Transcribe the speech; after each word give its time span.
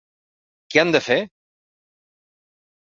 Què 0.75 0.81
han 0.85 0.95
de 0.97 1.03
fer? 1.09 1.19